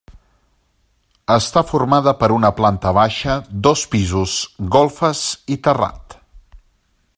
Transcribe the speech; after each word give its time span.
Està 1.33 1.61
formada 1.71 2.13
per 2.21 2.29
una 2.37 2.51
planta 2.61 2.95
baixa, 2.99 3.37
dos 3.69 3.85
pisos, 3.93 4.35
golfes 4.77 5.25
i 5.57 5.63
terrat. 5.69 6.21